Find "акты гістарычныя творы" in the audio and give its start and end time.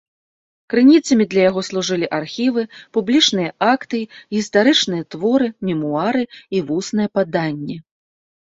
3.73-5.47